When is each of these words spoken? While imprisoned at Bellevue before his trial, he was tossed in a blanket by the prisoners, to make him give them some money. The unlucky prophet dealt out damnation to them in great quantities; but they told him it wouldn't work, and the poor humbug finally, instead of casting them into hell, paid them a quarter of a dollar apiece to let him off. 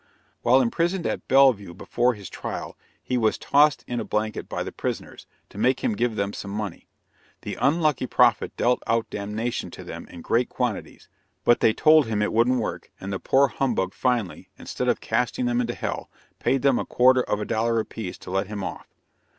While 0.41 0.61
imprisoned 0.61 1.05
at 1.05 1.27
Bellevue 1.27 1.75
before 1.75 2.15
his 2.15 2.27
trial, 2.27 2.75
he 3.03 3.19
was 3.19 3.37
tossed 3.37 3.83
in 3.85 3.99
a 3.99 4.03
blanket 4.03 4.49
by 4.49 4.63
the 4.63 4.71
prisoners, 4.71 5.27
to 5.49 5.59
make 5.59 5.83
him 5.83 5.93
give 5.95 6.15
them 6.15 6.33
some 6.33 6.49
money. 6.49 6.87
The 7.43 7.53
unlucky 7.61 8.07
prophet 8.07 8.57
dealt 8.57 8.81
out 8.87 9.11
damnation 9.11 9.69
to 9.69 9.83
them 9.83 10.07
in 10.07 10.23
great 10.23 10.49
quantities; 10.49 11.07
but 11.43 11.59
they 11.59 11.71
told 11.73 12.07
him 12.07 12.23
it 12.23 12.33
wouldn't 12.33 12.59
work, 12.59 12.89
and 12.99 13.13
the 13.13 13.19
poor 13.19 13.49
humbug 13.49 13.93
finally, 13.93 14.49
instead 14.57 14.87
of 14.87 15.01
casting 15.01 15.45
them 15.45 15.61
into 15.61 15.75
hell, 15.75 16.09
paid 16.39 16.63
them 16.63 16.79
a 16.79 16.85
quarter 16.87 17.21
of 17.21 17.39
a 17.39 17.45
dollar 17.45 17.79
apiece 17.79 18.17
to 18.17 18.31
let 18.31 18.47
him 18.47 18.63
off. 18.63 18.87